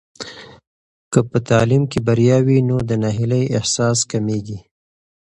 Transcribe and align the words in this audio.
که 1.11 1.19
په 1.29 1.37
تعلیم 1.49 1.83
کې 1.91 1.99
بریا 2.07 2.37
وي، 2.45 2.59
نو 2.69 2.77
د 2.89 2.91
ناهیلۍ 3.03 3.43
احساس 3.57 3.99
کمېږي. 4.11 4.59